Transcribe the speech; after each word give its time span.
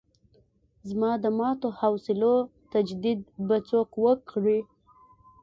زما 0.89 1.11
د 1.23 1.25
ماتو 1.39 1.67
حوصلو 1.79 2.35
تجدید 2.73 3.19
به 3.47 3.57
څوک 3.69 3.89
وکړي. 4.05 4.59